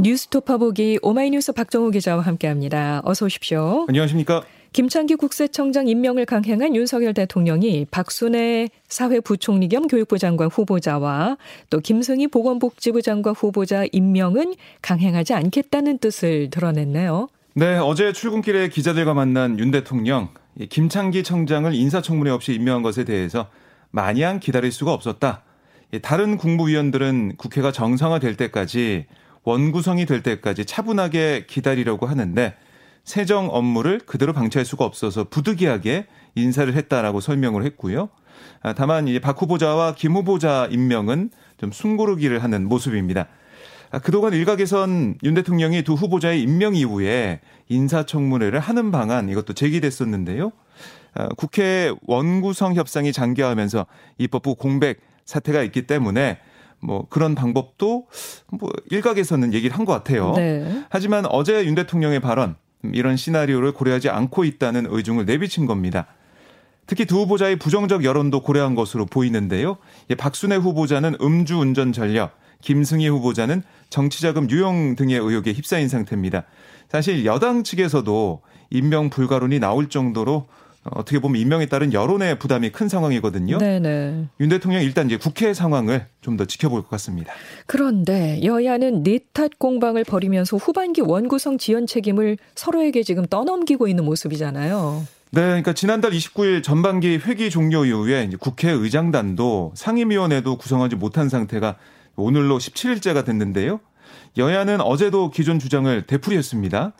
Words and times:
뉴스토파 0.00 0.58
보기 0.58 1.00
오마이뉴스 1.02 1.50
박정우 1.52 1.90
기자와 1.90 2.22
함께합니다. 2.22 3.02
어서 3.04 3.26
오십시오. 3.26 3.84
안녕하십니까? 3.88 4.44
김창기 4.72 5.16
국세청장 5.16 5.88
임명을 5.88 6.24
강행한 6.24 6.76
윤석열 6.76 7.14
대통령이 7.14 7.86
박순애 7.90 8.68
사회부총리 8.86 9.68
겸 9.68 9.88
교육부 9.88 10.18
장관 10.18 10.48
후보자와 10.48 11.36
또 11.70 11.80
김승희 11.80 12.28
보건복지부 12.28 13.02
장관 13.02 13.34
후보자 13.34 13.86
임명은 13.90 14.54
강행하지 14.82 15.34
않겠다는 15.34 15.98
뜻을 15.98 16.50
드러냈네요. 16.50 17.28
네, 17.54 17.76
어제 17.78 18.12
출근길에 18.12 18.68
기자들과 18.68 19.14
만난 19.14 19.58
윤 19.58 19.72
대통령, 19.72 20.28
김창기 20.68 21.24
청장을 21.24 21.74
인사청문회 21.74 22.30
없이 22.30 22.54
임명한 22.54 22.82
것에 22.82 23.02
대해서 23.02 23.48
마냥 23.90 24.38
기다릴 24.38 24.70
수가 24.70 24.92
없었다. 24.92 25.42
다른 26.02 26.36
국무위원들은 26.36 27.34
국회가 27.36 27.72
정상화될 27.72 28.36
때까지 28.36 29.06
원구성이 29.48 30.04
될 30.04 30.22
때까지 30.22 30.66
차분하게 30.66 31.46
기다리려고 31.46 32.06
하는데 32.06 32.54
세정 33.04 33.48
업무를 33.50 33.98
그대로 34.00 34.34
방치할 34.34 34.66
수가 34.66 34.84
없어서 34.84 35.24
부득이하게 35.24 36.06
인사를 36.34 36.72
했다라고 36.74 37.20
설명을 37.20 37.64
했고요. 37.64 38.10
아, 38.62 38.74
다만 38.74 39.08
이제 39.08 39.18
박 39.18 39.40
후보자와 39.40 39.94
김 39.94 40.12
후보자 40.12 40.68
임명은 40.70 41.30
좀 41.56 41.72
숨고르기를 41.72 42.42
하는 42.42 42.68
모습입니다. 42.68 43.28
아, 43.90 43.98
그동안 43.98 44.34
일각에선 44.34 45.16
윤 45.22 45.34
대통령이 45.34 45.82
두 45.82 45.94
후보자의 45.94 46.42
임명 46.42 46.74
이후에 46.74 47.40
인사청문회를 47.70 48.60
하는 48.60 48.90
방안 48.92 49.30
이것도 49.30 49.54
제기됐었는데요. 49.54 50.52
아, 51.14 51.28
국회 51.38 51.90
원구성 52.06 52.74
협상이 52.74 53.14
장기화하면서 53.14 53.86
입법부 54.18 54.56
공백 54.56 55.00
사태가 55.24 55.62
있기 55.62 55.86
때문에 55.86 56.38
뭐 56.80 57.06
그런 57.08 57.34
방법도 57.34 58.06
뭐 58.52 58.70
일각에서는 58.90 59.52
얘기를 59.54 59.76
한 59.76 59.84
것 59.84 59.92
같아요. 59.92 60.32
네. 60.36 60.84
하지만 60.90 61.24
어제 61.26 61.64
윤 61.64 61.74
대통령의 61.74 62.20
발언 62.20 62.56
이런 62.82 63.16
시나리오를 63.16 63.72
고려하지 63.72 64.08
않고 64.10 64.44
있다는 64.44 64.86
의중을 64.88 65.24
내비친 65.24 65.66
겁니다. 65.66 66.06
특히 66.86 67.04
두 67.04 67.20
후보자의 67.20 67.56
부정적 67.56 68.04
여론도 68.04 68.40
고려한 68.42 68.74
것으로 68.74 69.06
보이는데요. 69.06 69.76
박순애 70.16 70.56
후보자는 70.56 71.16
음주운전 71.20 71.92
전력, 71.92 72.32
김승희 72.62 73.08
후보자는 73.08 73.62
정치자금 73.90 74.50
유용 74.50 74.96
등의 74.96 75.18
의혹에 75.18 75.52
휩싸인 75.52 75.88
상태입니다. 75.88 76.44
사실 76.88 77.24
여당 77.26 77.62
측에서도 77.62 78.40
임명 78.70 79.10
불가론이 79.10 79.58
나올 79.58 79.88
정도로 79.88 80.46
어떻게 80.84 81.18
보면 81.18 81.40
임명에 81.40 81.66
따른 81.66 81.92
여론의 81.92 82.38
부담이 82.38 82.70
큰 82.70 82.88
상황이거든요. 82.88 83.58
네네. 83.58 84.28
윤 84.40 84.48
대통령 84.48 84.82
일단 84.82 85.06
이제 85.06 85.16
국회 85.16 85.52
상황을 85.52 86.06
좀 86.22 86.38
더 86.38 86.44
지켜볼 86.44 86.82
것 86.82 86.90
같습니다. 86.90 87.32
그런데 87.66 88.40
여야는 88.44 89.02
네탓 89.02 89.58
공방을 89.58 90.04
벌이면서 90.04 90.56
후반기 90.56 91.00
원구성 91.00 91.58
지연 91.58 91.86
책임을 91.86 92.38
서로에게 92.54 93.02
지금 93.02 93.26
떠넘기고 93.26 93.88
있는 93.88 94.04
모습이잖아요. 94.04 95.06
네, 95.32 95.42
그러니까 95.42 95.74
지난달 95.74 96.12
29일 96.12 96.62
전반기 96.62 97.16
회기 97.18 97.50
종료 97.50 97.84
이후에 97.84 98.30
국회 98.38 98.70
의장단도 98.70 99.72
상임위원회도 99.74 100.56
구성하지 100.56 100.96
못한 100.96 101.28
상태가 101.28 101.76
오늘로 102.16 102.58
17일째가 102.58 103.24
됐는데요. 103.24 103.80
여야는 104.38 104.80
어제도 104.80 105.30
기존 105.30 105.58
주장을 105.58 106.02
되풀이했습니다. 106.06 106.92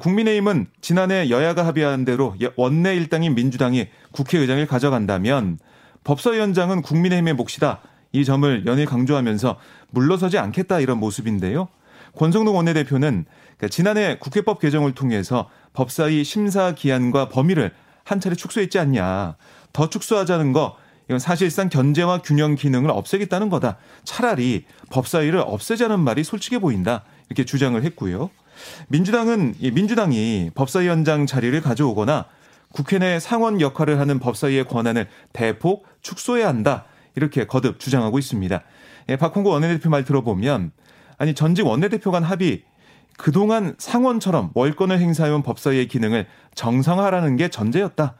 국민의힘은 0.00 0.66
지난해 0.80 1.28
여야가 1.28 1.66
합의한 1.66 2.04
대로 2.04 2.34
원내 2.56 2.96
일당인 2.96 3.34
민주당이 3.34 3.88
국회의장을 4.12 4.64
가져간다면 4.66 5.58
법사위원장은 6.04 6.82
국민의힘의 6.82 7.34
몫이다. 7.34 7.80
이 8.12 8.24
점을 8.24 8.66
연일 8.66 8.86
강조하면서 8.86 9.58
물러서지 9.90 10.38
않겠다 10.38 10.80
이런 10.80 10.98
모습인데요. 10.98 11.68
권성동 12.16 12.56
원내대표는 12.56 13.24
그러니까 13.56 13.68
지난해 13.68 14.18
국회법 14.18 14.60
개정을 14.60 14.92
통해서 14.92 15.48
법사위 15.72 16.24
심사 16.24 16.74
기한과 16.74 17.28
범위를 17.28 17.72
한 18.04 18.20
차례 18.20 18.34
축소했지 18.34 18.78
않냐. 18.78 19.36
더 19.72 19.88
축소하자는 19.88 20.52
거 20.52 20.76
이건 21.06 21.18
사실상 21.18 21.68
견제와 21.68 22.18
균형 22.22 22.54
기능을 22.54 22.90
없애겠다는 22.90 23.48
거다. 23.48 23.78
차라리 24.04 24.64
법사위를 24.90 25.40
없애자는 25.40 26.00
말이 26.00 26.22
솔직해 26.24 26.58
보인다. 26.58 27.04
이렇게 27.28 27.44
주장을 27.44 27.82
했고요. 27.82 28.30
민주당은 28.88 29.54
민주당이 29.60 30.50
법사위원장 30.54 31.26
자리를 31.26 31.60
가져오거나 31.60 32.26
국회 32.72 32.98
내 32.98 33.20
상원 33.20 33.60
역할을 33.60 33.98
하는 33.98 34.18
법사위의 34.18 34.66
권한을 34.66 35.08
대폭 35.32 35.86
축소해야 36.00 36.48
한다. 36.48 36.84
이렇게 37.14 37.46
거듭 37.46 37.78
주장하고 37.78 38.18
있습니다. 38.18 38.62
예, 39.10 39.16
박홍구 39.16 39.50
원내대표 39.50 39.90
말 39.90 40.04
들어보면 40.04 40.72
아니 41.18 41.34
전직 41.34 41.66
원내대표 41.66 42.10
간 42.10 42.22
합의 42.22 42.62
그동안 43.18 43.74
상원처럼 43.78 44.50
월권을 44.54 44.98
행사해온 44.98 45.42
법사위의 45.42 45.88
기능을 45.88 46.26
정상화하라는 46.54 47.36
게 47.36 47.48
전제였다. 47.48 48.14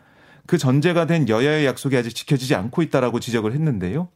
그 0.47 0.59
전제가 0.59 1.07
된 1.07 1.29
여야의 1.29 1.67
약속이 1.67 1.97
아직 1.97 2.15
지켜지지 2.15 2.55
않고 2.55 2.83
있다라고 2.83 3.21
지적을 3.21 3.53
했는데요. 3.53 4.09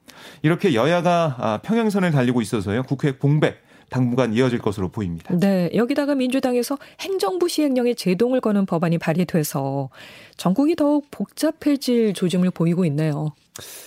이렇게 0.42 0.74
여야가 0.74 1.36
아, 1.38 1.60
평행선을 1.62 2.10
달리고 2.10 2.42
있어서요. 2.42 2.82
국회 2.82 3.12
공백 3.12 3.62
당분간 3.90 4.32
이어질 4.32 4.58
것으로 4.58 4.88
보입니다. 4.88 5.36
네. 5.38 5.70
여기다가 5.74 6.14
민주당에서 6.14 6.76
행정부 7.00 7.48
시행령에 7.48 7.94
제동을 7.94 8.40
거는 8.40 8.66
법안이 8.66 8.98
발의돼서 8.98 9.90
전국이 10.36 10.76
더욱 10.76 11.06
복잡해질 11.10 12.14
조짐을 12.14 12.50
보이고 12.50 12.84
있네요. 12.86 13.32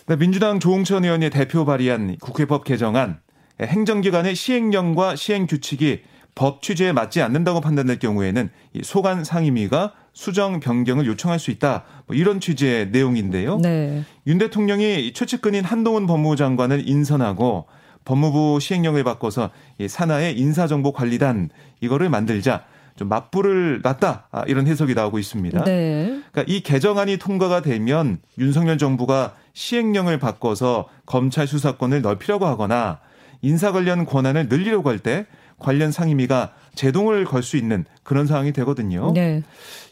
네, 0.07 0.15
민주당 0.15 0.59
조홍천 0.59 1.03
의원이 1.03 1.29
대표 1.29 1.65
발의한 1.65 2.17
국회법 2.17 2.63
개정안 2.63 3.19
행정기관의 3.61 4.35
시행령과 4.35 5.15
시행규칙이 5.15 6.01
법 6.35 6.61
취지에 6.61 6.93
맞지 6.93 7.21
않는다고 7.21 7.59
판단될 7.59 7.99
경우에는 7.99 8.49
소관 8.83 9.25
상임위가 9.25 9.93
수정 10.13 10.59
변경을 10.59 11.05
요청할 11.05 11.38
수 11.39 11.51
있다. 11.51 11.83
뭐 12.07 12.15
이런 12.15 12.39
취지의 12.39 12.91
내용인데요. 12.91 13.57
네. 13.57 14.03
윤 14.27 14.38
대통령이 14.38 15.13
최측근인 15.13 15.65
한동훈 15.65 16.07
법무부 16.07 16.35
장관을 16.38 16.88
인선하고 16.88 17.65
법무부 18.09 18.59
시행령을 18.59 19.03
바꿔서 19.03 19.51
산하의 19.87 20.39
인사정보관리단 20.39 21.51
이거를 21.79 22.09
만들자 22.09 22.63
좀 22.95 23.07
맞불을 23.07 23.81
놨다 23.83 24.27
아, 24.31 24.43
이런 24.47 24.65
해석이 24.65 24.95
나오고 24.95 25.19
있습니다. 25.19 25.63
네. 25.65 26.19
그러니까 26.31 26.43
이 26.47 26.61
개정안이 26.61 27.17
통과가 27.17 27.61
되면 27.61 28.17
윤석열 28.39 28.79
정부가 28.79 29.35
시행령을 29.53 30.17
바꿔서 30.17 30.89
검찰 31.05 31.45
수사권을 31.45 32.01
넓히려고 32.01 32.47
하거나 32.47 32.99
인사 33.43 33.71
관련 33.71 34.07
권한을 34.07 34.49
늘리려고 34.49 34.89
할 34.89 34.97
때 34.97 35.27
관련 35.59 35.91
상임위가 35.91 36.53
제동을 36.73 37.25
걸 37.25 37.43
수 37.43 37.57
있는 37.57 37.85
그런 38.01 38.25
상황이 38.25 38.51
되거든요. 38.53 39.13
네. 39.13 39.43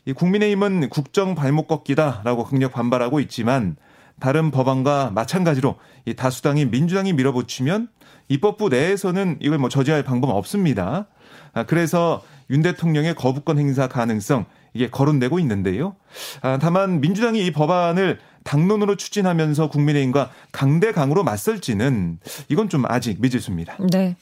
이 0.06 0.14
국민의힘은 0.14 0.90
국정 0.90 1.36
발목 1.36 1.68
꺾기다라고 1.68 2.46
강력 2.46 2.74
반발하고 2.74 3.20
있지만 3.20 3.76
다른 4.20 4.50
법안과 4.50 5.12
마찬가지로 5.14 5.76
이 6.06 6.16
다수당인 6.16 6.72
민주당이 6.72 7.14
밀어붙이면 7.14 7.90
입법부 8.30 8.70
내에서는 8.70 9.38
이걸 9.40 9.58
뭐 9.58 9.70
저지할 9.70 10.04
방법은 10.04 10.34
없습니다. 10.36 11.08
아, 11.54 11.64
그래서 11.64 12.24
윤 12.50 12.62
대통령의 12.62 13.16
거부권 13.16 13.58
행사 13.58 13.88
가능성 13.88 14.46
이게 14.74 14.90
거론되고 14.90 15.40
있는데요. 15.40 15.96
아, 16.42 16.58
다만 16.60 17.02
민주당이 17.02 17.46
이 17.46 17.52
법안을 17.52 18.20
당론으로 18.44 18.96
추진하면서 18.96 19.70
국민의힘과 19.70 20.32
강대강으로 20.52 21.24
맞설지는 21.24 22.20
이건 22.50 22.70
좀 22.70 22.84
아직 22.88 23.20
미지수입니다. 23.22 23.78
네. 23.92 24.16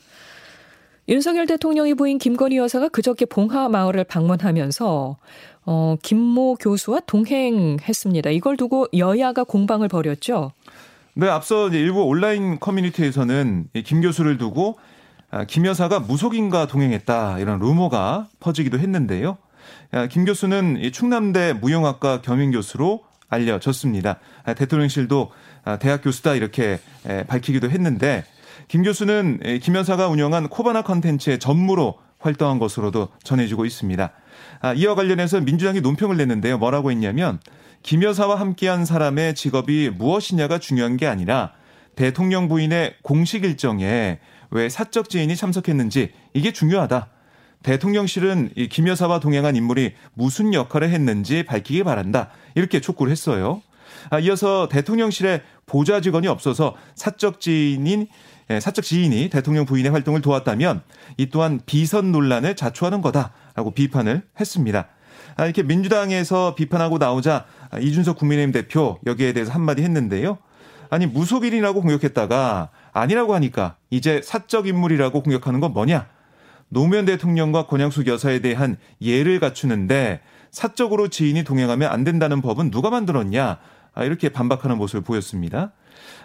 윤석열 1.07 1.45
대통령이 1.45 1.93
부인 1.93 2.17
김건희 2.17 2.57
여사가 2.57 2.89
그저께 2.89 3.25
봉하 3.25 3.69
마을을 3.69 4.05
방문하면서 4.05 5.17
어, 5.67 5.95
김모 6.01 6.55
교수와 6.55 7.01
동행했습니다. 7.05 8.31
이걸 8.31 8.57
두고 8.57 8.87
여야가 8.97 9.43
공방을 9.43 9.87
벌였죠. 9.87 10.51
네, 11.17 11.29
앞서 11.29 11.69
일부 11.69 12.03
온라인 12.03 12.59
커뮤니티에서는 12.59 13.69
김 13.85 14.01
교수를 14.01 14.37
두고 14.37 14.77
아, 15.31 15.45
김 15.45 15.65
여사가 15.65 16.01
무속인과 16.01 16.67
동행했다 16.67 17.39
이런 17.39 17.59
루머가 17.59 18.27
퍼지기도 18.41 18.79
했는데요. 18.79 19.37
아, 19.93 20.07
김 20.07 20.25
교수는 20.25 20.91
충남대 20.91 21.53
무용학과 21.53 22.21
겸임 22.21 22.51
교수로 22.51 23.05
알려졌습니다. 23.29 24.19
아, 24.43 24.53
대통령실도 24.55 25.31
대학 25.79 26.03
교수다 26.03 26.35
이렇게 26.35 26.81
밝히기도 27.27 27.69
했는데 27.69 28.25
김 28.67 28.83
교수는 28.83 29.39
김 29.61 29.77
여사가 29.77 30.09
운영한 30.09 30.49
코바나 30.49 30.81
컨텐츠의 30.81 31.39
전무로 31.39 31.95
활동한 32.19 32.59
것으로도 32.59 33.07
전해지고 33.23 33.65
있습니다. 33.65 34.11
이와 34.75 34.95
관련해서 34.95 35.39
민주당이 35.39 35.79
논평을 35.79 36.17
냈는데요. 36.17 36.57
뭐라고 36.57 36.91
했냐면 36.91 37.39
김 37.85 38.01
여사와 38.01 38.39
함께한 38.39 38.83
사람의 38.83 39.35
직업이 39.35 39.91
무엇이냐가 39.95 40.57
중요한 40.57 40.97
게 40.97 41.05
아니라 41.05 41.51
대통령 41.95 42.47
부인의 42.47 42.95
공식 43.03 43.43
일정에 43.43 44.17
왜 44.49 44.69
사적 44.69 45.07
지인이 45.07 45.35
참석했는지 45.35 46.11
이게 46.33 46.51
중요하다. 46.51 47.09
대통령실은 47.61 48.49
이김 48.55 48.87
여사와 48.87 49.19
동행한 49.19 49.55
인물이 49.55 49.93
무슨 50.15 50.55
역할을 50.55 50.89
했는지 50.89 51.43
밝히기 51.43 51.83
바란다. 51.83 52.31
이렇게 52.55 52.81
촉구를 52.81 53.11
했어요. 53.11 53.61
아, 54.09 54.17
이어서 54.17 54.67
대통령실에 54.67 55.43
보좌 55.67 56.01
직원이 56.01 56.27
없어서 56.27 56.75
사적 56.95 57.39
지인인 57.39 58.07
예, 58.49 58.59
사적 58.59 58.83
지인이 58.83 59.29
대통령 59.29 59.65
부인의 59.65 59.91
활동을 59.91 60.21
도왔다면 60.21 60.81
이 61.17 61.29
또한 61.29 61.59
비선 61.67 62.11
논란을 62.11 62.55
자초하는 62.55 63.01
거다라고 63.01 63.75
비판을 63.75 64.23
했습니다. 64.39 64.87
아, 65.35 65.45
이렇게 65.45 65.63
민주당에서 65.63 66.55
비판하고 66.55 66.97
나오자 66.97 67.45
이준석 67.79 68.17
국민의힘 68.17 68.51
대표 68.51 68.99
여기에 69.05 69.33
대해서 69.33 69.51
한마디 69.51 69.81
했는데요. 69.83 70.37
아니 70.89 71.07
무속인이라고 71.07 71.81
공격했다가 71.81 72.69
아니라고 72.93 73.33
하니까 73.35 73.75
이제 73.89 74.21
사적 74.23 74.67
인물이라고 74.67 75.23
공격하는 75.23 75.59
건 75.59 75.73
뭐냐? 75.73 76.07
노무현 76.69 77.05
대통령과 77.05 77.67
권양숙 77.67 78.07
여사에 78.07 78.39
대한 78.39 78.77
예를 79.01 79.39
갖추는데 79.39 80.21
사적으로 80.51 81.09
지인이 81.09 81.43
동행하면 81.43 81.91
안 81.91 82.03
된다는 82.03 82.41
법은 82.41 82.71
누가 82.71 82.89
만들었냐? 82.89 83.57
아, 83.93 84.03
이렇게 84.03 84.29
반박하는 84.29 84.77
모습을 84.77 85.01
보였습니다. 85.01 85.73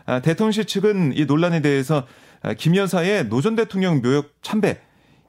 아, 0.07 0.21
대통령실 0.21 0.67
측은 0.67 1.13
이 1.17 1.25
논란에 1.25 1.63
대해서 1.63 2.07
김 2.59 2.77
여사의 2.77 3.29
노 3.29 3.41
전 3.41 3.57
대통령 3.57 4.03
묘역 4.03 4.35
참배 4.43 4.81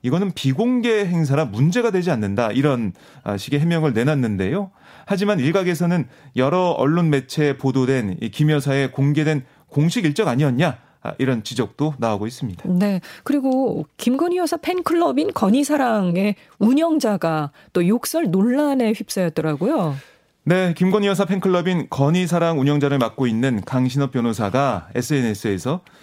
이거는 0.03 0.31
비공개 0.31 1.05
행사라 1.05 1.45
문제가 1.45 1.91
되지 1.91 2.11
않는다 2.11 2.51
이런 2.51 2.93
식의 3.37 3.59
해명을 3.59 3.93
내놨는데요. 3.93 4.71
하지만 5.05 5.39
일각에서는 5.39 6.07
여러 6.35 6.69
언론 6.69 7.09
매체에 7.09 7.57
보도된 7.57 8.17
김 8.31 8.49
여사의 8.49 8.91
공개된 8.91 9.43
공식 9.67 10.05
일정 10.05 10.27
아니었냐 10.27 10.77
아, 11.03 11.13
이런 11.17 11.43
지적도 11.43 11.95
나오고 11.97 12.27
있습니다. 12.27 12.63
네. 12.69 13.01
그리고 13.23 13.85
김건희 13.97 14.37
여사 14.37 14.57
팬클럽인 14.57 15.33
건희사랑의 15.33 16.35
운영자가 16.59 17.51
또 17.73 17.87
욕설 17.87 18.29
논란에 18.29 18.93
휩싸였더라고요. 18.93 19.95
네, 20.43 20.73
김건희 20.75 21.07
여사 21.07 21.25
팬클럽인 21.25 21.87
건희사랑 21.89 22.59
운영자를 22.59 22.97
맡고 22.97 23.27
있는 23.27 23.61
강신업 23.61 24.11
변호사가 24.11 24.89
SNS에서 24.95 25.81
아, 25.85 26.01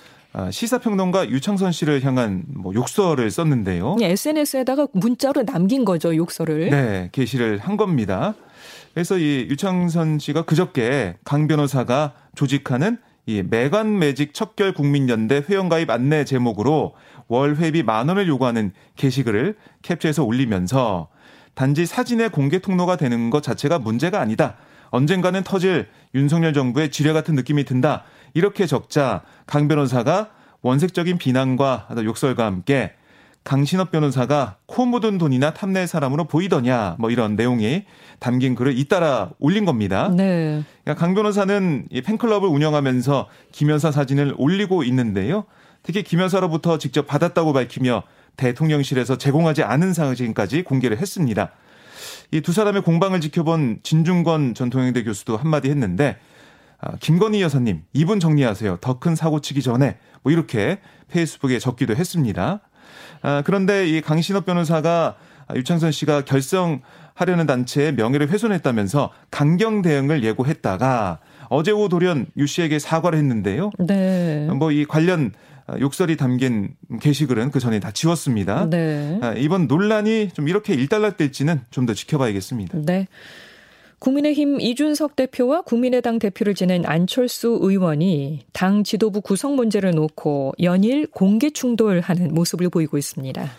시사평론가 0.50 1.30
유창선 1.30 1.72
씨를 1.72 2.04
향한 2.04 2.44
뭐 2.48 2.74
욕설을 2.74 3.30
썼는데요. 3.30 3.96
SNS에다가 4.00 4.88
문자로 4.92 5.44
남긴 5.44 5.84
거죠, 5.84 6.14
욕설을. 6.14 6.70
네, 6.70 7.08
게시를 7.12 7.58
한 7.58 7.76
겁니다. 7.76 8.34
그래서 8.94 9.18
이 9.18 9.46
유창선 9.50 10.18
씨가 10.18 10.42
그저께 10.42 11.16
강 11.24 11.46
변호사가 11.46 12.14
조직하는 12.34 12.98
이 13.26 13.42
매관 13.42 13.98
매직 13.98 14.32
척결 14.32 14.72
국민연대 14.72 15.42
회원가입 15.48 15.90
안내 15.90 16.24
제목으로 16.24 16.94
월 17.28 17.56
회비 17.56 17.82
만 17.82 18.08
원을 18.08 18.26
요구하는 18.26 18.72
게시글을 18.96 19.56
캡처해서 19.82 20.24
올리면서 20.24 21.08
단지 21.54 21.84
사진의 21.84 22.30
공개 22.30 22.58
통로가 22.58 22.96
되는 22.96 23.30
것 23.30 23.42
자체가 23.42 23.78
문제가 23.78 24.20
아니다. 24.20 24.56
언젠가는 24.90 25.42
터질 25.42 25.88
윤석열 26.14 26.54
정부의 26.54 26.90
지뢰 26.90 27.12
같은 27.12 27.34
느낌이 27.34 27.64
든다. 27.64 28.04
이렇게 28.34 28.66
적자 28.66 29.22
강 29.46 29.68
변호사가 29.68 30.30
원색적인 30.62 31.18
비난과 31.18 31.88
욕설과 32.04 32.44
함께 32.46 32.92
강신업 33.44 33.90
변호사가 33.90 34.56
코 34.66 34.84
묻은 34.84 35.16
돈이나 35.16 35.54
탐낼 35.54 35.86
사람으로 35.86 36.24
보이더냐 36.24 36.96
뭐 36.98 37.10
이런 37.10 37.36
내용이 37.36 37.84
담긴 38.18 38.54
글을 38.54 38.76
잇따라 38.76 39.30
올린 39.38 39.64
겁니다. 39.64 40.10
네. 40.14 40.62
그러니까 40.84 41.00
강 41.00 41.14
변호사는 41.14 41.86
이 41.90 42.02
팬클럽을 42.02 42.48
운영하면서 42.48 43.28
김 43.52 43.70
여사 43.70 43.90
사진을 43.90 44.34
올리고 44.36 44.82
있는데요. 44.84 45.44
특히 45.82 46.02
김 46.02 46.20
여사로부터 46.20 46.76
직접 46.78 47.06
받았다고 47.06 47.52
밝히며 47.54 48.02
대통령실에서 48.36 49.16
제공하지 49.16 49.62
않은 49.62 49.94
사진까지 49.94 50.64
공개를 50.64 50.98
했습니다. 50.98 51.52
이 52.30 52.40
두 52.42 52.52
사람의 52.52 52.82
공방을 52.82 53.20
지켜본 53.20 53.80
진중권 53.82 54.54
전 54.54 54.68
통영대 54.68 55.02
교수도 55.04 55.36
한마디 55.36 55.70
했는데 55.70 56.18
아, 56.80 56.92
김건희 57.00 57.42
여사님 57.42 57.82
이분 57.92 58.20
정리하세요. 58.20 58.78
더 58.80 58.98
큰 59.00 59.14
사고 59.14 59.40
치기 59.40 59.62
전에 59.62 59.98
뭐 60.22 60.32
이렇게 60.32 60.78
페이스북에 61.08 61.58
적기도 61.58 61.94
했습니다. 61.96 62.60
아, 63.22 63.42
그런데 63.44 63.88
이 63.88 64.00
강신업 64.00 64.46
변호사가 64.46 65.16
유창선 65.54 65.92
씨가 65.92 66.22
결성하려는 66.24 67.46
단체의 67.46 67.94
명예를 67.94 68.28
훼손했다면서 68.30 69.12
강경 69.30 69.82
대응을 69.82 70.22
예고했다가 70.24 71.18
어제 71.48 71.70
오후 71.70 71.88
돌연 71.88 72.26
유 72.36 72.46
씨에게 72.46 72.78
사과를 72.78 73.18
했는데요. 73.18 73.70
네. 73.78 74.46
뭐 74.52 74.70
이 74.70 74.84
관련 74.84 75.32
욕설이 75.80 76.16
담긴 76.16 76.74
게시글은 77.00 77.50
그 77.50 77.60
전에 77.60 77.78
다 77.80 77.90
지웠습니다. 77.90 78.68
네. 78.70 79.18
아, 79.22 79.32
이번 79.36 79.66
논란이 79.66 80.30
좀 80.32 80.48
이렇게 80.48 80.74
일단락될지는 80.74 81.60
좀 81.70 81.86
더 81.86 81.94
지켜봐야겠습니다. 81.94 82.78
네. 82.84 83.06
국민의힘 83.98 84.60
이준석 84.60 85.16
대표와 85.16 85.62
국민의당 85.62 86.18
대표를 86.18 86.54
지낸 86.54 86.84
안철수 86.86 87.58
의원이 87.60 88.46
당 88.52 88.84
지도부 88.84 89.20
구성 89.20 89.56
문제를 89.56 89.90
놓고 89.90 90.54
연일 90.62 91.08
공개 91.08 91.50
충돌하는 91.50 92.32
모습을 92.32 92.68
보이고 92.70 92.96
있습니다. 92.96 93.50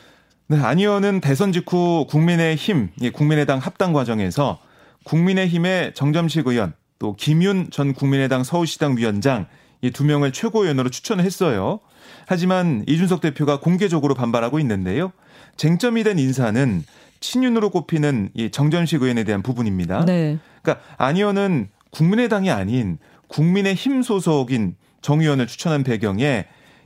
네, 0.47 0.57
안 0.57 0.79
의원은 0.79 1.21
대선 1.21 1.51
직후 1.51 2.05
국민의힘, 2.09 2.89
국민의당 3.13 3.59
합당 3.59 3.93
과정에서 3.93 4.59
국민의힘의 5.03 5.93
정점식 5.93 6.47
의원, 6.47 6.73
또 6.97 7.15
김윤 7.15 7.69
전 7.71 7.93
국민의당 7.93 8.43
서울시당 8.43 8.97
위원장 8.97 9.47
이 9.81 9.91
두 9.91 10.03
명을 10.03 10.31
최고위원으로 10.31 10.89
추천을 10.89 11.23
했어요. 11.23 11.79
하지만 12.25 12.83
이준석 12.87 13.21
대표가 13.21 13.59
공개적으로 13.59 14.13
반발하고 14.13 14.59
있는데요. 14.59 15.11
쟁점이 15.57 16.03
된 16.03 16.19
인사는 16.19 16.83
친윤으로 17.19 17.69
꼽히는 17.69 18.29
이 18.33 18.49
정전식 18.49 19.01
의원에 19.01 19.23
대한 19.23 19.41
부분입니다. 19.41 20.05
네. 20.05 20.37
그러니까 20.61 20.85
안 20.97 21.15
의원은 21.15 21.69
국민의당이 21.91 22.49
아닌 22.51 22.97
국민의힘 23.27 24.03
소속인 24.03 24.75
정 25.01 25.21
의원을 25.21 25.47
추천한 25.47 25.83
배경에 25.83 26.45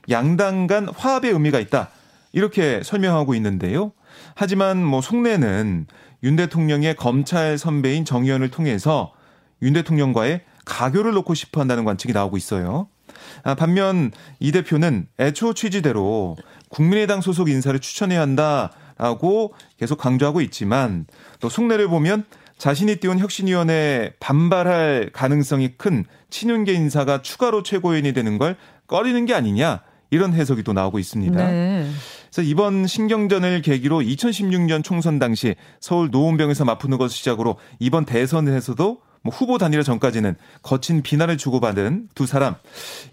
양당 0.10 0.68
간 0.68 0.88
화합의 0.90 1.32
의미가 1.32 1.60
있다. 1.60 1.90
이렇게 2.32 2.82
설명하고 2.84 3.36
있는데요. 3.36 3.92
하지만 4.36 4.84
뭐 4.84 5.02
속내는 5.02 5.88
윤 6.24 6.36
대통령의 6.36 6.96
검찰 6.96 7.58
선배인 7.58 8.06
정 8.06 8.24
의원을 8.24 8.50
통해서 8.50 9.14
윤 9.62 9.74
대통령과의 9.74 10.42
가교를 10.66 11.14
놓고 11.14 11.34
싶어 11.34 11.62
한다는 11.62 11.84
관측이 11.84 12.14
나오고 12.14 12.38
있어요. 12.38 12.88
아, 13.44 13.56
반면 13.56 14.12
이 14.40 14.52
대표는 14.52 15.08
애초 15.20 15.54
취지대로 15.54 16.36
국민의당 16.70 17.22
소속 17.22 17.50
인사를 17.50 17.78
추천해야 17.80 18.22
한다. 18.22 18.72
라고 19.04 19.54
계속 19.78 19.98
강조하고 19.98 20.40
있지만 20.40 21.06
또 21.42 21.50
속내를 21.50 21.90
보면 21.90 22.24
자신이 22.58 22.96
띄운 23.02 23.20
혁신위원회에 23.20 24.14
반발할 24.22 25.10
가능성이 25.12 25.74
큰 25.78 26.06
친윤계 26.30 26.72
인사가 26.72 27.22
추가로 27.22 27.64
최고위원이 27.64 28.14
되는 28.14 28.38
걸 28.38 28.56
꺼리는 28.88 29.26
게 29.26 29.34
아니냐 29.34 29.82
이런 30.10 30.34
해석이 30.34 30.64
또 30.64 30.72
나오고 30.72 31.00
있습니다. 31.00 31.36
네. 31.36 31.90
그래서 32.32 32.50
이번 32.50 32.88
신경전을 32.88 33.62
계기로 33.62 34.00
2016년 34.00 34.86
총선 34.86 35.20
당시 35.20 35.56
서울 35.82 36.10
노원병에서 36.10 36.64
맞붙는 36.64 36.98
것을 36.98 37.14
시작으로 37.18 37.58
이번 37.80 38.06
대선에서도 38.06 39.02
뭐 39.24 39.34
후보 39.34 39.58
단일화 39.58 39.84
전까지는 39.84 40.36
거친 40.62 41.02
비난을 41.02 41.38
주고받은 41.38 42.10
두 42.14 42.26
사람, 42.26 42.56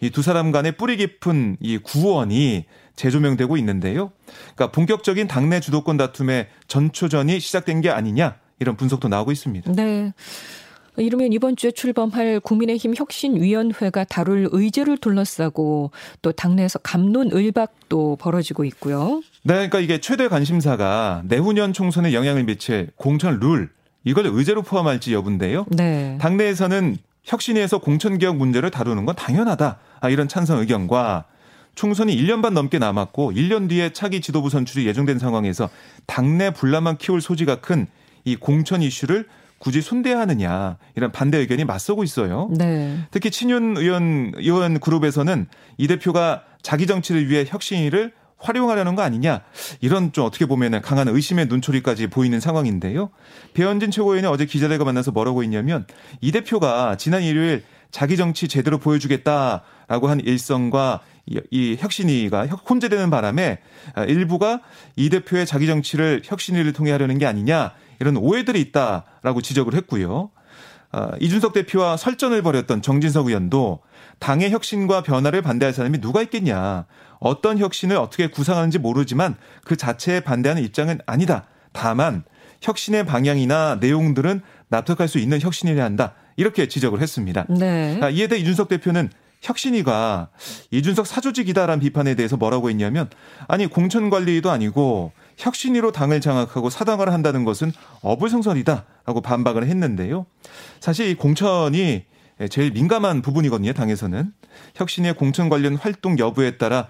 이 0.01 0.11
두 0.11 0.23
사람 0.23 0.51
간의 0.51 0.73
뿌리 0.77 0.97
깊은 0.97 1.59
이 1.61 1.79
구원이 1.79 2.67
재조명되고 2.97 3.57
있는데요. 3.59 4.13
그러니까 4.55 4.73
본격적인 4.73 5.29
당내 5.29 5.61
주도권 5.61 5.97
다툼의 5.97 6.49
전초전이 6.67 7.41
시작된 7.41 7.81
게 7.81 7.91
아니냐 7.91 8.37
이런 8.59 8.77
분석도 8.77 9.09
나오고 9.09 9.33
있습니다. 9.33 9.73
네. 9.73 10.13
이러면 10.97 11.33
이번 11.33 11.57
주에 11.57 11.71
출범할 11.71 12.41
국민의힘 12.41 12.95
혁신위원회가 12.97 14.05
다룰 14.05 14.49
의제를 14.51 14.99
둘러싸고 14.99 15.93
또 16.21 16.33
당내에서 16.33 16.81
감론을박도 16.81 18.17
벌어지고 18.17 18.65
있고요. 18.65 19.23
네, 19.45 19.55
그러니까 19.55 19.79
이게 19.79 20.01
최대 20.01 20.29
관심사가 20.29 21.23
내후년 21.25 21.73
총선에 21.73 22.13
영향을 22.13 22.45
미칠 22.45 22.91
공천 22.97 23.39
룰 23.39 23.71
이걸 24.05 24.27
의제로 24.27 24.63
포함할지 24.63 25.13
여부인데요. 25.15 25.67
네. 25.71 26.17
당내에서는 26.21 26.97
혁신위에서 27.25 27.79
공천개혁 27.79 28.37
문제를 28.37 28.71
다루는 28.71 29.05
건 29.05 29.15
당연하다. 29.15 29.79
아, 30.01 30.09
이런 30.09 30.27
찬성 30.29 30.59
의견과 30.59 31.25
총선이 31.75 32.17
1년 32.17 32.43
반 32.43 32.55
넘게 32.55 32.79
남았고 32.79 33.33
1년 33.33 33.69
뒤에 33.69 33.93
차기 33.93 34.21
지도부 34.21 34.51
선출이 34.51 34.87
예정된 34.87 35.19
상황에서 35.19 35.69
당내 36.07 36.53
분란만 36.53 36.97
키울 36.99 37.21
소지가 37.21 37.57
큰 37.57 37.87
이 38.25 38.37
공천 38.37 38.83
이슈를 38.83 39.27
굳이 39.59 39.83
손대야 39.83 40.19
하느냐 40.21 40.79
이런 40.97 41.13
반대 41.13 41.39
의견이 41.39 41.65
맞서고 41.65 42.03
있어요. 42.03 42.49
네. 42.57 42.99
특히 43.11 43.31
친윤 43.31 43.77
의원 43.77 44.33
의원 44.37 44.81
그룹에서는 44.81 45.47
이 45.77 45.87
대표가 45.87 46.45
자기 46.63 46.87
정치를 46.87 47.29
위해 47.29 47.45
혁신위를 47.47 48.13
활용하려는 48.41 48.95
거 48.95 49.03
아니냐 49.03 49.43
이런 49.81 50.13
좀 50.13 50.25
어떻게 50.25 50.47
보면 50.47 50.81
강한 50.83 51.09
의심의 51.09 51.47
눈초리까지 51.47 52.09
보이는 52.09 52.41
상황인데요. 52.41 53.11
배현진 53.55 53.91
최고위원이 53.91 54.27
어제 54.27 54.47
기자들과 54.47 54.85
만나서 54.85 55.13
뭐라고 55.13 55.43
했냐면 55.43 55.87
이 56.21 56.33
대표가 56.33 56.97
지난 56.97 57.23
일요일 57.23 57.63
자기 57.91 58.17
정치 58.17 58.49
제대로 58.49 58.79
보여주겠다라고 58.79 60.09
한 60.09 60.21
일성과 60.21 61.01
이 61.27 61.77
혁신위가 61.79 62.47
혼재되는 62.47 63.11
바람에 63.11 63.59
일부가 64.09 64.61
이 64.97 65.11
대표의 65.11 65.47
자기 65.47 65.67
정치를 65.67 66.23
혁신위를 66.25 66.73
통해 66.73 66.93
하려는 66.93 67.19
게 67.19 67.27
아니냐 67.27 67.73
이런 68.01 68.17
오해들이 68.17 68.61
있다라고 68.61 69.43
지적을 69.43 69.75
했고요. 69.75 70.31
아, 70.93 71.13
이준석 71.21 71.53
대표와 71.53 71.97
설전을 71.97 72.43
벌였던 72.43 72.83
정진석 72.83 73.29
의원도 73.29 73.81
당의 74.19 74.51
혁신과 74.51 75.03
변화를 75.03 75.41
반대할 75.43 75.73
사람이 75.73 76.01
누가 76.01 76.23
있겠냐. 76.23 76.87
어떤 77.21 77.59
혁신을 77.59 77.97
어떻게 77.97 78.29
구상하는지 78.29 78.79
모르지만 78.79 79.37
그 79.65 79.77
자체에 79.77 80.21
반대하는 80.21 80.63
입장은 80.65 81.01
아니다. 81.07 81.47
다만 81.73 82.25
혁신의 82.63 83.07
방향이나 83.07 83.79
내용들은 83.81 84.41
납득할 84.69 85.09
수 85.09 85.19
있는 85.19 85.41
혁신이어야 85.41 85.85
한다. 85.85 86.15
이렇게 86.37 86.69
지적을 86.69 87.01
했습니다. 87.01 87.47
네. 87.49 88.01
아, 88.03 88.11
이에 88.11 88.27
대해 88.27 88.41
이준석 88.41 88.69
대표는 88.69 89.11
혁신이가 89.43 90.29
이준석 90.71 91.07
사조직이다라는 91.07 91.81
비판에 91.81 92.15
대해서 92.15 92.37
뭐라고 92.37 92.69
했냐면 92.69 93.09
아니 93.49 93.67
공천 93.67 94.11
관리도 94.11 94.51
아니고 94.51 95.13
혁신위로 95.37 95.93
당을 95.93 96.21
장악하고 96.21 96.71
사당을 96.71 97.13
한다는 97.13 97.45
것은 97.45 97.73
어불성설이다라고 98.03 99.21
반박을 99.23 99.67
했는데요. 99.67 100.27
사실 100.81 101.09
이 101.09 101.15
공천이 101.15 102.05
제일 102.49 102.73
민감한 102.73 103.21
부분이거든요, 103.21 103.75
당에서는. 103.75 104.33
혁신의 104.75 105.15
공천 105.15 105.49
관련 105.49 105.77
활동 105.77 106.19
여부에 106.19 106.57
따라 106.57 106.89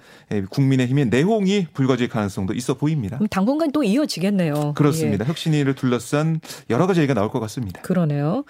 국민의힘의 0.50 1.06
내홍이 1.06 1.68
불거질 1.72 2.08
가능성도 2.08 2.54
있어 2.54 2.74
보입니다. 2.74 3.18
당분간 3.30 3.72
또 3.72 3.82
이어지겠네요. 3.82 4.74
그렇습니다. 4.74 5.24
예. 5.24 5.28
혁신위를 5.28 5.74
둘러싼 5.74 6.40
여러 6.70 6.86
가지 6.86 7.00
얘기가 7.00 7.14
나올 7.14 7.30
것 7.30 7.40
같습니다. 7.40 7.82
그러네요. 7.82 8.44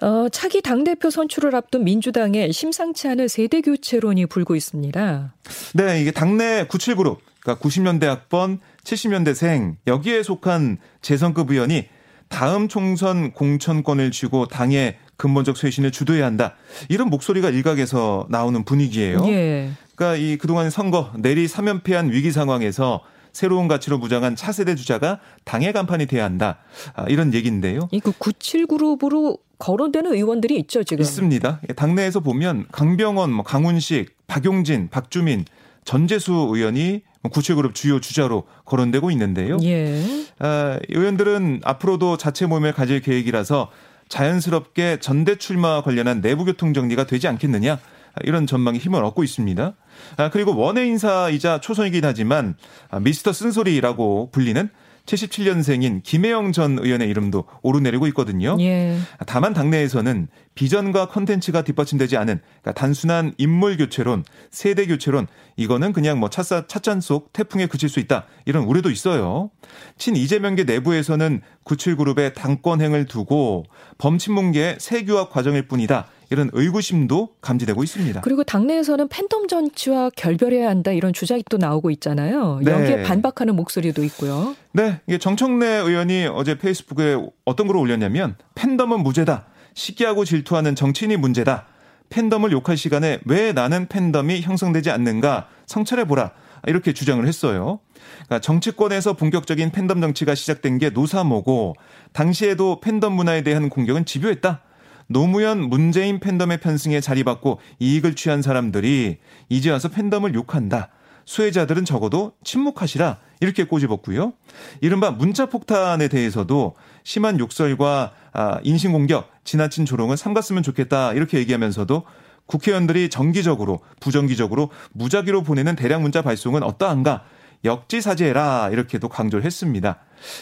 어, 0.00 0.28
차기 0.30 0.62
당대표 0.62 1.10
선출을 1.10 1.54
앞둔 1.54 1.84
민주당의 1.84 2.52
심상치 2.52 3.06
않은 3.08 3.28
세대 3.28 3.60
교체론이 3.60 4.26
불고 4.26 4.56
있습니다. 4.56 5.34
네, 5.74 6.00
이게 6.00 6.10
당내 6.10 6.66
97그룹, 6.66 7.18
그러니까 7.40 7.64
90년대 7.64 8.06
학번, 8.06 8.58
70년대생, 8.84 9.76
여기에 9.86 10.22
속한 10.22 10.78
재선급 11.00 11.50
의원이 11.50 11.86
다음 12.28 12.68
총선 12.68 13.32
공천권을 13.32 14.10
쥐고 14.10 14.48
당의 14.48 14.96
근본적 15.16 15.56
쇄신을 15.56 15.92
주도해야 15.92 16.24
한다. 16.26 16.54
이런 16.88 17.08
목소리가 17.10 17.50
일각에서 17.50 18.26
나오는 18.30 18.64
분위기예요. 18.64 19.24
예. 19.28 19.70
그러니까 19.94 20.16
이 20.16 20.36
그동안 20.38 20.70
선거 20.70 21.12
내리 21.18 21.46
사면패한 21.46 22.10
위기 22.10 22.32
상황에서 22.32 23.02
새로운 23.32 23.68
가치로 23.68 23.98
무장한 23.98 24.34
차세대 24.36 24.74
주자가 24.74 25.20
당의 25.44 25.72
간판이 25.72 26.06
돼야 26.06 26.24
한다. 26.24 26.58
아, 26.94 27.04
이런 27.08 27.32
얘기인데요. 27.34 27.88
이 27.92 28.00
그 28.00 28.12
97그룹으로 28.12 29.38
거론되는 29.58 30.12
의원들이 30.12 30.58
있죠, 30.60 30.82
지금. 30.82 31.02
있습니다. 31.02 31.60
당내에서 31.76 32.20
보면 32.20 32.66
강병원, 32.72 33.32
뭐 33.32 33.44
강훈식, 33.44 34.16
박용진, 34.26 34.88
박주민, 34.90 35.44
전재수 35.84 36.32
의원이 36.52 37.02
97그룹 37.24 37.74
주요 37.74 38.00
주자로 38.00 38.44
거론되고 38.64 39.10
있는데요. 39.12 39.58
예. 39.62 40.02
아, 40.38 40.78
의원들은 40.88 41.60
앞으로도 41.64 42.16
자체 42.16 42.46
모임을 42.46 42.72
가질 42.72 43.00
계획이라서 43.00 43.70
자연스럽게 44.08 44.98
전대 45.00 45.36
출마와 45.36 45.82
관련한 45.82 46.20
내부 46.20 46.44
교통 46.44 46.74
정리가 46.74 47.06
되지 47.06 47.28
않겠느냐 47.28 47.78
이런 48.24 48.46
전망이 48.46 48.78
힘을 48.78 49.02
얻고 49.04 49.24
있습니다. 49.24 49.74
아, 50.16 50.30
그리고 50.30 50.54
원외 50.56 50.86
인사이자 50.86 51.60
초선이긴 51.60 52.04
하지만 52.04 52.56
아, 52.90 53.00
미스터 53.00 53.32
쓴소리라고 53.32 54.30
불리는 54.32 54.68
77년생인 55.06 56.02
김해영 56.02 56.52
전 56.52 56.78
의원의 56.78 57.08
이름도 57.08 57.44
오르내리고 57.62 58.06
있거든요. 58.08 58.56
예. 58.60 58.98
다만 59.26 59.52
당내에서는 59.52 60.28
비전과 60.54 61.08
컨텐츠가 61.08 61.62
뒷받침되지 61.62 62.16
않은 62.16 62.40
그러니까 62.60 62.72
단순한 62.72 63.34
인물 63.38 63.76
교체론, 63.76 64.24
세대 64.50 64.86
교체론 64.86 65.26
이거는 65.56 65.92
그냥 65.92 66.20
뭐 66.20 66.28
찻사, 66.28 66.66
찻잔 66.66 67.00
속 67.00 67.32
태풍에 67.32 67.66
그칠 67.66 67.88
수 67.88 68.00
있다 68.00 68.26
이런 68.44 68.64
우려도 68.64 68.90
있어요. 68.90 69.50
친 69.98 70.16
이재명계 70.16 70.64
내부에서는 70.64 71.40
97그룹의 71.64 72.34
당권행을 72.34 73.06
두고 73.06 73.64
범친문계의 73.98 74.76
세규화 74.78 75.28
과정일 75.28 75.68
뿐이다 75.68 76.06
이런 76.32 76.48
의구심도 76.54 77.36
감지되고 77.42 77.84
있습니다. 77.84 78.22
그리고 78.22 78.42
당내에서는 78.42 79.08
팬덤 79.08 79.48
정치와 79.48 80.10
결별해야 80.16 80.68
한다 80.68 80.90
이런 80.90 81.12
주장이 81.12 81.44
또 81.50 81.58
나오고 81.58 81.90
있잖아요. 81.90 82.60
네. 82.64 82.72
여기에 82.72 83.02
반박하는 83.02 83.54
목소리도 83.54 84.02
있고요. 84.04 84.56
네, 84.72 85.00
이게 85.06 85.18
정청래 85.18 85.66
의원이 85.66 86.28
어제 86.32 86.56
페이스북에 86.56 87.18
어떤 87.44 87.66
글을 87.66 87.78
올렸냐면 87.78 88.36
팬덤은 88.54 89.00
무죄다. 89.00 89.46
시기하고 89.74 90.24
질투하는 90.24 90.74
정치인이 90.74 91.18
문제다. 91.18 91.66
팬덤을 92.08 92.50
욕할 92.52 92.76
시간에 92.76 93.20
왜 93.26 93.52
나는 93.52 93.86
팬덤이 93.88 94.40
형성되지 94.40 94.90
않는가 94.90 95.48
성찰해 95.66 96.06
보라. 96.06 96.32
이렇게 96.66 96.92
주장을 96.92 97.26
했어요. 97.26 97.80
그러니까 98.24 98.40
정치권에서 98.40 99.14
본격적인 99.14 99.70
팬덤 99.70 100.00
정치가 100.00 100.34
시작된 100.34 100.78
게 100.78 100.90
노사모고 100.90 101.74
당시에도 102.12 102.80
팬덤 102.80 103.14
문화에 103.14 103.42
대한 103.42 103.68
공격은 103.68 104.04
집요했다. 104.04 104.62
노무현 105.06 105.60
문재인 105.60 106.20
팬덤의 106.20 106.60
편승에 106.60 107.00
자리받고 107.00 107.60
이익을 107.78 108.14
취한 108.14 108.42
사람들이 108.42 109.18
이제 109.48 109.70
와서 109.70 109.88
팬덤을 109.88 110.34
욕한다. 110.34 110.88
수혜자들은 111.24 111.84
적어도 111.84 112.32
침묵하시라 112.44 113.18
이렇게 113.40 113.64
꼬집었고요. 113.64 114.32
이른바 114.80 115.10
문자 115.10 115.46
폭탄에 115.46 116.08
대해서도 116.08 116.74
심한 117.04 117.38
욕설과 117.38 118.12
아, 118.32 118.60
인신공격, 118.62 119.30
지나친 119.44 119.84
조롱은 119.84 120.16
삼갔으면 120.16 120.62
좋겠다 120.62 121.12
이렇게 121.12 121.38
얘기하면서도 121.38 122.04
국회의원들이 122.46 123.08
정기적으로 123.08 123.80
부정기적으로 124.00 124.70
무작위로 124.92 125.42
보내는 125.42 125.76
대량 125.76 126.02
문자 126.02 126.22
발송은 126.22 126.62
어떠한가 126.62 127.24
역지사지해라 127.64 128.70
이렇게도 128.72 129.08
강조를 129.08 129.44
했습니다. 129.44 129.98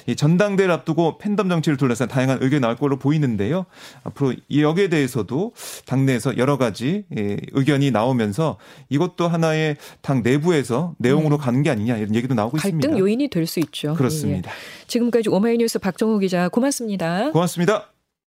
이 0.06 0.14
전당대를 0.14 0.70
앞두고 0.72 1.16
팬덤 1.18 1.48
정치를 1.48 1.78
둘러싼 1.78 2.06
다양한 2.08 2.38
의견이 2.42 2.60
나올 2.60 2.76
걸로 2.76 2.98
보이는데요. 2.98 3.64
앞으로 4.04 4.34
이 4.48 4.62
여기에 4.62 4.88
대해서도 4.88 5.52
당내에서 5.86 6.36
여러 6.36 6.58
가지 6.58 7.04
예, 7.16 7.38
의견이 7.52 7.90
나오면서 7.90 8.58
이것도 8.90 9.28
하나의 9.28 9.76
당 10.02 10.22
내부에서 10.22 10.94
내용으로 10.98 11.36
음. 11.36 11.40
가는 11.40 11.62
게 11.62 11.70
아니냐 11.70 11.96
이런 11.96 12.14
얘기도 12.14 12.34
나오고 12.34 12.58
갈등 12.58 12.68
있습니다. 12.68 12.88
갈등 12.88 12.98
요인이 12.98 13.28
될 13.28 13.46
수 13.46 13.58
있죠. 13.60 13.94
그렇습니다. 13.94 14.50
예. 14.50 14.86
지금까지 14.86 15.28
오마이뉴스 15.30 15.78
박정호 15.78 16.18
기자 16.18 16.48
고맙습니다. 16.48 17.30
고맙습니다. 17.32 17.90